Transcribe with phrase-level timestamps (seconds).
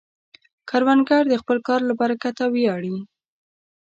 [0.69, 2.95] کروندګر د خپل کار له برکته ویاړي